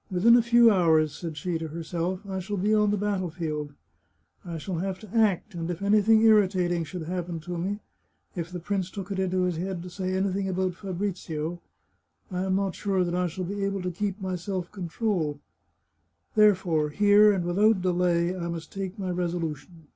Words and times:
"Within 0.10 0.34
a 0.34 0.40
few 0.40 0.70
hours," 0.70 1.12
said 1.14 1.36
she 1.36 1.58
to 1.58 1.68
herself," 1.68 2.20
I 2.26 2.38
shall 2.38 2.56
be 2.56 2.74
on 2.74 2.90
the 2.90 2.96
battle 2.96 3.28
field. 3.28 3.74
I 4.42 4.56
shall 4.56 4.76
have 4.78 4.98
to 5.00 5.14
act, 5.14 5.54
and 5.54 5.70
if 5.70 5.82
anything 5.82 6.22
irritating 6.22 6.84
should 6.84 7.02
happen 7.02 7.38
to 7.40 7.58
me, 7.58 7.80
if 8.34 8.50
the 8.50 8.60
prince 8.60 8.88
took 8.90 9.10
it 9.10 9.18
into 9.18 9.42
his 9.42 9.58
head 9.58 9.82
to 9.82 9.90
say 9.90 10.14
anything 10.14 10.48
about 10.48 10.72
Fabrizio, 10.74 11.60
I 12.30 12.44
am 12.44 12.56
not 12.56 12.74
sure 12.74 13.04
that 13.04 13.14
I 13.14 13.26
shall 13.26 13.44
be 13.44 13.62
able 13.62 13.82
to 13.82 13.90
keep 13.90 14.18
294 14.20 14.22
The 14.22 14.38
Chartreuse 14.38 14.66
of 14.66 14.72
Parma 14.72 15.34
my 15.34 15.34
self 15.34 15.36
control. 15.36 15.40
Therefore, 16.34 16.88
here 16.88 17.30
and 17.30 17.44
without 17.44 17.82
delay, 17.82 18.34
I 18.34 18.48
must 18.48 18.72
take 18.72 18.98
my 18.98 19.10
resolution. 19.10 19.88